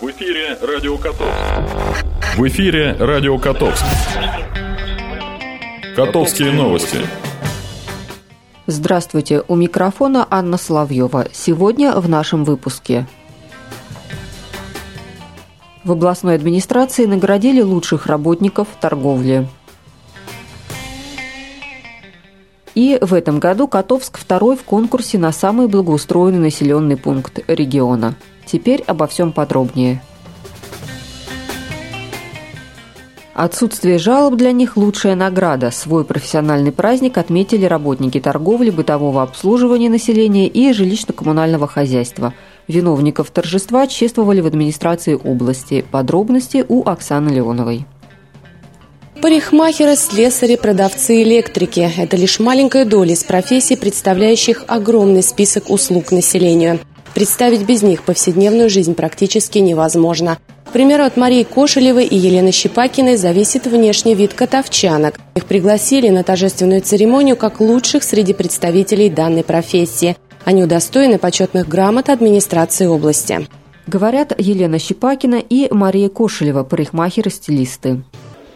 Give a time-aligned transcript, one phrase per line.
[0.00, 1.34] В эфире Радио Котовск.
[2.36, 3.84] В эфире Радио Котовск.
[5.96, 6.98] Котовские новости.
[8.68, 11.26] Здравствуйте, у микрофона Анна Соловьева.
[11.32, 13.08] Сегодня в нашем выпуске.
[15.82, 19.48] В областной администрации наградили лучших работников торговли.
[22.76, 28.14] И в этом году Котовск второй в конкурсе на самый благоустроенный населенный пункт региона.
[28.50, 30.02] Теперь обо всем подробнее.
[33.34, 35.70] Отсутствие жалоб для них– лучшая награда.
[35.70, 42.34] Свой профессиональный праздник отметили работники торговли, бытового обслуживания населения и жилищно-коммунального хозяйства.
[42.66, 45.84] Виновников торжества чествовали в администрации области.
[45.88, 47.86] Подробности у Оксаны Леоновой.
[49.22, 56.80] Парикмахеры, слесари, продавцы, электрики– это лишь маленькая доля из профессий, представляющих огромный список услуг населению.
[57.14, 60.38] Представить без них повседневную жизнь практически невозможно.
[60.64, 65.18] К примеру, от Марии Кошелевой и Елены Щепакиной зависит внешний вид котовчанок.
[65.34, 70.16] Их пригласили на торжественную церемонию как лучших среди представителей данной профессии.
[70.44, 73.48] Они удостоены почетных грамот администрации области.
[73.86, 78.02] Говорят Елена Щепакина и Мария Кошелева, парикмахеры-стилисты.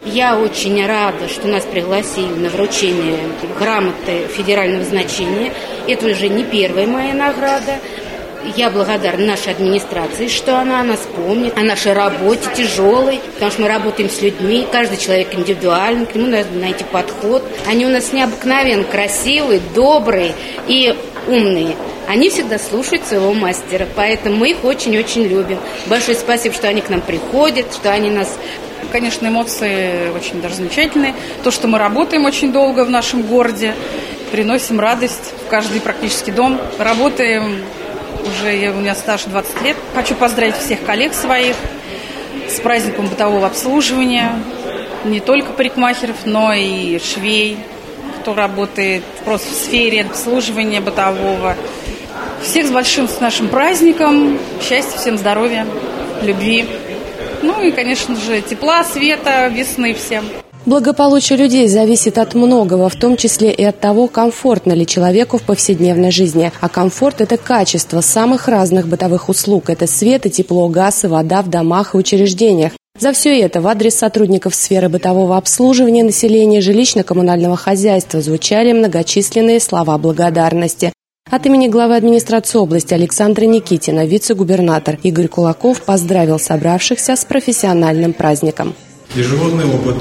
[0.05, 3.21] Я очень рада, что нас пригласили на вручение
[3.59, 5.53] грамоты федерального значения.
[5.87, 7.79] Это уже не первая моя награда.
[8.57, 13.69] Я благодарна нашей администрации, что она нас помнит, о нашей работе тяжелой, потому что мы
[13.69, 17.45] работаем с людьми, каждый человек индивидуальный, к нему надо найти подход.
[17.69, 20.35] Они у нас необыкновенно красивые, добрые
[20.67, 20.95] и
[21.29, 21.77] умные.
[22.09, 25.59] Они всегда слушают своего мастера, поэтому мы их очень-очень любим.
[25.87, 28.39] Большое спасибо, что они к нам приходят, что они нас
[28.91, 31.15] Конечно, эмоции очень даже замечательные.
[31.45, 33.75] То, что мы работаем очень долго в нашем городе,
[34.33, 36.61] приносим радость в каждый практически дом.
[36.79, 37.63] Работаем
[38.27, 39.77] уже у меня стаж 20 лет.
[39.95, 41.56] Хочу поздравить всех коллег своих
[42.48, 44.33] с праздником бытового обслуживания.
[45.05, 47.58] Не только парикмахеров, но и швей,
[48.20, 51.57] кто работает просто в сфере обслуживания бытового.
[52.42, 54.39] Всех с большим с нашим праздником.
[54.61, 55.67] Счастья, всем здоровья,
[56.23, 56.67] любви.
[57.42, 60.24] Ну и, конечно же, тепла, света, весны всем.
[60.64, 65.42] Благополучие людей зависит от многого, в том числе и от того, комфортно ли человеку в
[65.42, 66.52] повседневной жизни.
[66.61, 69.70] А комфорт– это качество самых разных бытовых услуг.
[69.70, 72.73] Это свет и тепло, газ и вода в домах и учреждениях.
[72.96, 79.98] За все это в адрес сотрудников сферы бытового обслуживания населения жилищно-коммунального хозяйства звучали многочисленные слова
[79.98, 80.92] благодарности.
[81.29, 88.74] От имени главы администрации области Александра Никитина вице-губернатор Игорь Кулаков поздравил собравшихся с профессиональным праздником.
[89.14, 89.96] Ежегодный опыт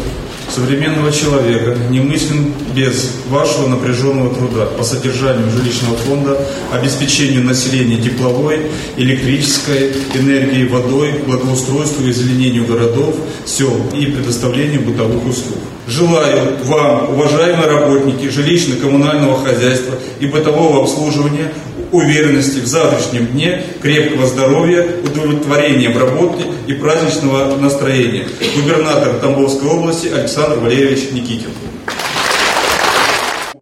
[0.49, 6.39] современного человека не мыслен без вашего напряженного труда по содержанию жилищного фонда,
[6.71, 8.61] обеспечению населения тепловой,
[8.95, 15.57] электрической энергией, водой, благоустройству и озеленению городов, сел и предоставлению бытовых услуг.
[15.87, 21.51] Желаю вам, уважаемые работники жилищно-коммунального хозяйства и бытового обслуживания,
[21.91, 28.27] уверенности в завтрашнем дне, крепкого здоровья, удовлетворения в работе и праздничного настроения.
[28.55, 31.49] Губернатор Тамбовской области Александр Валерьевич Никитин.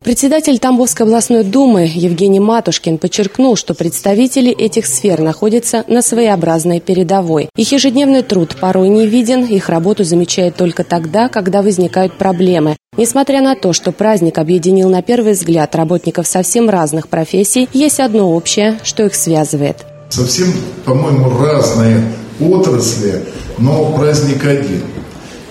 [0.09, 7.47] Председатель Тамбовской областной думы Евгений Матушкин подчеркнул, что представители этих сфер находятся на своеобразной передовой.
[7.55, 12.75] Их ежедневный труд порой не виден, их работу замечают только тогда, когда возникают проблемы.
[12.97, 18.31] Несмотря на то, что праздник объединил на первый взгляд работников совсем разных профессий, есть одно
[18.31, 19.85] общее, что их связывает.
[20.09, 20.51] Совсем,
[20.85, 22.03] по-моему, разные
[22.39, 23.25] отрасли,
[23.59, 24.81] но праздник один.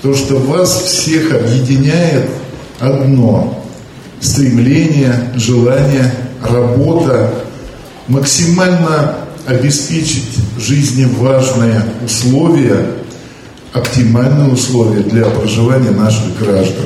[0.02, 2.28] То, что вас всех объединяет
[2.80, 3.67] одно
[4.20, 6.12] стремление, желание,
[6.42, 7.32] работа
[8.08, 12.86] максимально обеспечить жизни важные условия,
[13.72, 16.84] оптимальные условия для проживания наших граждан.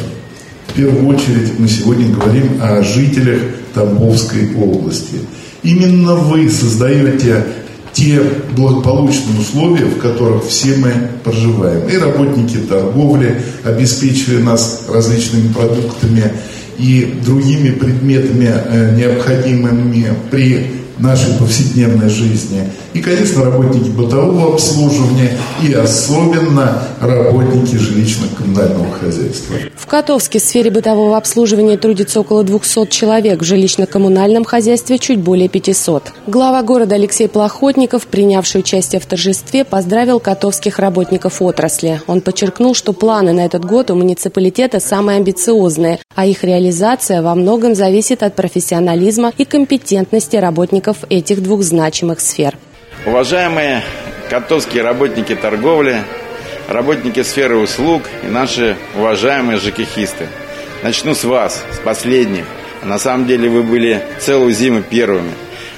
[0.69, 3.41] В первую очередь мы сегодня говорим о жителях
[3.75, 5.21] Тамбовской области.
[5.63, 7.45] Именно вы создаете
[7.93, 8.23] те
[8.57, 10.93] благополучные условия, в которых все мы
[11.23, 11.89] проживаем.
[11.89, 16.33] И работники торговли, обеспечивая нас различными продуктами,
[16.79, 22.71] и другими предметами, э, необходимыми при нашей повседневной жизни.
[22.93, 29.57] И, конечно, работники бытового обслуживания и особенно работники жилищно-коммунального хозяйства.
[29.77, 35.49] В Котовске в сфере бытового обслуживания трудится около 200 человек, в жилищно-коммунальном хозяйстве чуть более
[35.49, 36.13] 500.
[36.27, 42.01] Глава города Алексей Плохотников, принявший участие в торжестве, поздравил котовских работников отрасли.
[42.07, 47.35] Он подчеркнул, что планы на этот год у муниципалитета самые амбициозные, а их реализация во
[47.35, 52.57] многом зависит от профессионализма и компетентности работников этих двух значимых сфер.
[53.07, 53.83] Уважаемые
[54.31, 56.03] котовские работники торговли,
[56.69, 60.29] работники сферы услуг и наши уважаемые жекехисты.
[60.83, 62.45] Начну с вас, с последних.
[62.83, 65.33] На самом деле вы были целую зиму первыми.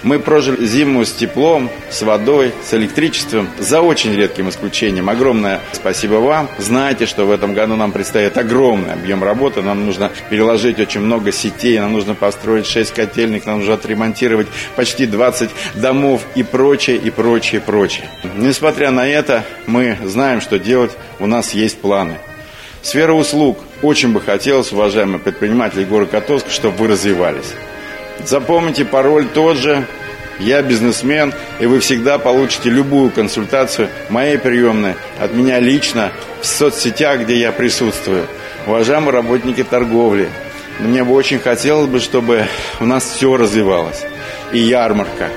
[0.04, 5.08] Мы прожили зиму с теплом, с водой, с электричеством, за очень редким исключением.
[5.08, 6.50] Огромное спасибо вам.
[6.58, 9.62] Знаете, что в этом году нам предстоит огромный объем работы.
[9.62, 14.46] Нам нужно переложить очень много сетей, нам нужно построить 6 котельных, нам нужно отремонтировать
[14.76, 18.06] почти 20 домов и прочее, и прочее, и прочее.
[18.36, 22.18] Несмотря на это, мы знаем, что делать, у нас есть планы.
[22.82, 23.58] Сфера услуг.
[23.80, 27.54] Очень бы хотелось, уважаемые предприниматели города Котовска, чтобы вы развивались.
[28.24, 29.86] Запомните, пароль тот же.
[30.38, 37.20] Я бизнесмен, и вы всегда получите любую консультацию моей приемной, от меня лично, в соцсетях,
[37.20, 38.26] где я присутствую.
[38.66, 40.28] Уважаемые работники торговли,
[40.80, 42.46] мне бы очень хотелось бы, чтобы
[42.80, 44.02] у нас все развивалось.
[44.52, 45.28] И ярмарка,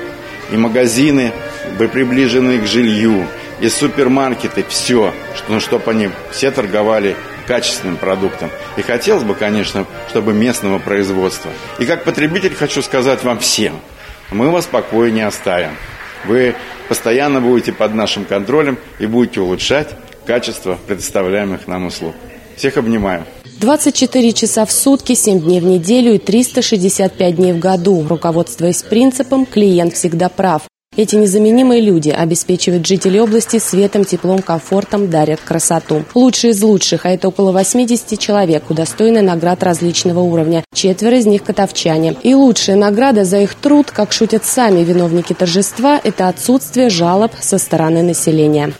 [0.50, 1.32] и магазины
[1.78, 3.24] бы приближены к жилью,
[3.60, 5.14] и супермаркеты, все,
[5.48, 7.16] ну, чтобы они все торговали
[7.48, 8.50] качественным продуктом.
[8.76, 11.50] И хотелось бы, конечно, чтобы местного производства.
[11.78, 13.80] И как потребитель хочу сказать вам всем,
[14.30, 15.70] мы вас в покое не оставим.
[16.26, 16.54] Вы
[16.88, 19.88] постоянно будете под нашим контролем и будете улучшать
[20.26, 22.14] качество предоставляемых нам услуг.
[22.56, 23.24] Всех обнимаю.
[23.60, 28.06] 24 часа в сутки, 7 дней в неделю и 365 дней в году.
[28.06, 30.62] Руководствуясь принципом «клиент всегда прав».
[30.98, 36.02] Эти незаменимые люди обеспечивают жителей области светом, теплом, комфортом, дарят красоту.
[36.12, 40.64] Лучшие из лучших, а это около 80 человек, удостоены наград различного уровня.
[40.74, 42.16] Четверо из них катовчане.
[42.24, 47.58] И лучшая награда за их труд, как шутят сами виновники торжества, это отсутствие жалоб со
[47.58, 48.72] стороны населения.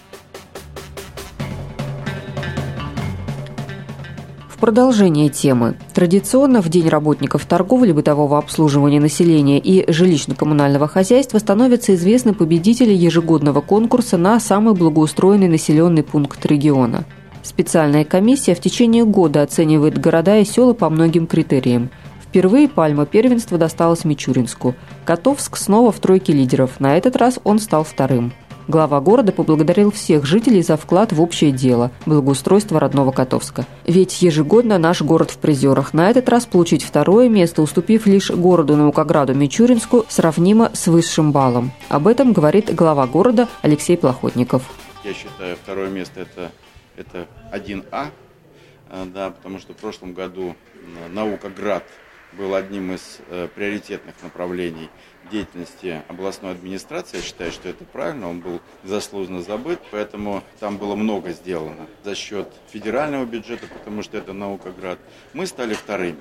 [4.58, 5.76] Продолжение темы.
[5.94, 13.60] Традиционно в День работников торговли, бытового обслуживания населения и жилищно-коммунального хозяйства становятся известны победители ежегодного
[13.60, 17.04] конкурса на самый благоустроенный населенный пункт региона.
[17.42, 21.90] Специальная комиссия в течение года оценивает города и села по многим критериям.
[22.22, 24.74] Впервые пальма первенства досталась Мичуринску.
[25.06, 26.78] Котовск снова в тройке лидеров.
[26.78, 28.32] На этот раз он стал вторым.
[28.68, 33.64] Глава города поблагодарил всех жителей за вклад в общее дело– благоустройство родного Котовска.
[33.86, 35.94] Ведь ежегодно наш город в призерах.
[35.94, 41.72] На этот раз получить второе место, уступив лишь городу Наукограду Мичуринску, сравнимо с высшим баллом.
[41.88, 44.62] Об этом говорит глава города Алексей Плохотников.
[45.02, 46.52] Я считаю, второе место это,
[46.98, 48.08] это 1А,
[48.90, 50.54] э, да, потому что в прошлом году
[51.14, 51.84] Наукоград
[52.32, 54.90] был одним из э, приоритетных направлений
[55.30, 57.18] деятельности областной администрации.
[57.18, 62.14] Я считаю, что это правильно, он был заслуженно забыт, поэтому там было много сделано за
[62.14, 64.98] счет федерального бюджета, потому что это наукоград.
[65.32, 66.18] Мы стали вторыми.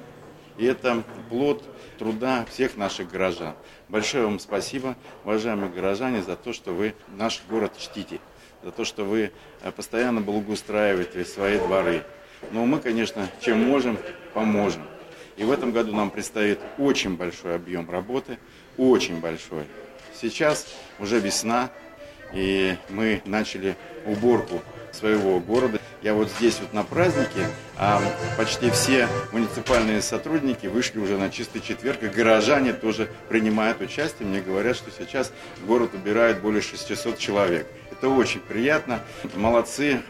[0.57, 1.63] И это плод
[1.99, 3.53] труда всех наших горожан.
[3.89, 8.19] Большое вам спасибо, уважаемые горожане, за то, что вы наш город чтите,
[8.63, 9.31] за то, что вы
[9.61, 12.03] э, постоянно благоустраиваете свои дворы.
[12.51, 13.97] Но мы, конечно, чем можем,
[14.33, 14.83] поможем.
[15.37, 18.39] И в этом году нам предстоит очень большой объем работы,
[18.75, 19.65] очень большой.
[20.19, 20.65] Сейчас
[20.99, 21.69] уже весна,
[22.33, 23.75] и мы начали
[24.05, 24.61] уборку
[24.91, 25.79] своего города.
[26.01, 27.47] Я вот здесь вот на празднике,
[27.77, 28.01] а
[28.35, 34.27] почти все муниципальные сотрудники вышли уже на чистый четверг, и горожане тоже принимают участие.
[34.27, 35.31] Мне говорят, что сейчас
[35.67, 37.67] город убирает более 600 человек.
[37.91, 39.01] Это очень приятно.
[39.35, 40.01] Молодцы.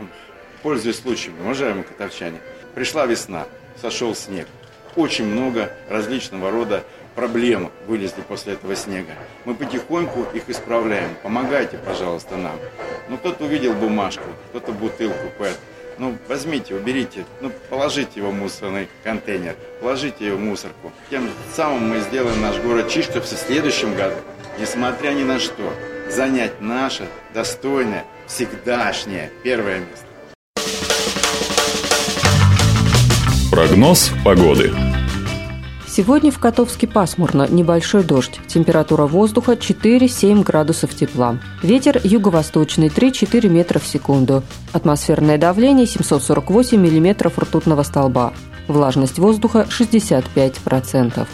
[0.64, 2.40] Пользуясь случаем, уважаемые котовчане,
[2.74, 3.46] пришла весна,
[3.80, 4.48] сошел снег
[4.98, 6.84] очень много различного рода
[7.16, 9.14] проблем вылезли после этого снега.
[9.46, 11.12] Мы потихоньку их исправляем.
[11.24, 12.60] Помогайте, пожалуйста, нам.
[13.08, 15.58] Ну, кто-то увидел бумажку, кто-то бутылку ПЭТ.
[16.00, 20.92] Ну, возьмите, уберите, ну, положите его в мусорный контейнер, положите его в мусорку.
[21.10, 24.16] Тем самым мы сделаем наш город чище, чтобы в следующем году,
[24.60, 25.74] несмотря ни на что,
[26.10, 30.07] занять наше достойное, всегдашнее первое место.
[33.58, 34.72] Прогноз погоды.
[35.88, 38.40] Сегодня в Котовске пасмурно, небольшой дождь.
[38.46, 41.40] Температура воздуха 4-7 градусов тепла.
[41.64, 44.44] Ветер юго-восточный 3-4 метра в секунду.
[44.74, 48.32] Атмосферное давление 748 миллиметров ртутного столба.
[48.68, 51.28] Влажность воздуха 65%.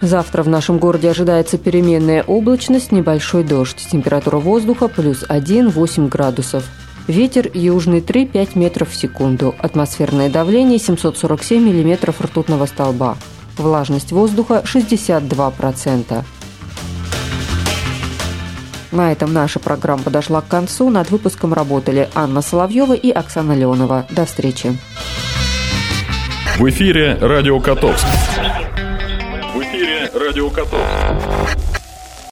[0.00, 3.84] Завтра в нашем городе ожидается переменная облачность, небольшой дождь.
[3.90, 6.62] Температура воздуха плюс 1-8 градусов.
[7.08, 9.54] Ветер южный 3-5 метров в секунду.
[9.58, 13.16] Атмосферное давление 747 миллиметров ртутного столба.
[13.56, 16.22] Влажность воздуха 62%.
[18.92, 20.90] На этом наша программа подошла к концу.
[20.90, 24.06] Над выпуском работали Анна Соловьева и Оксана Леонова.
[24.10, 24.78] До встречи.
[26.58, 28.06] В эфире «Радио Котовск».
[29.54, 31.67] В эфире «Радио Котовск».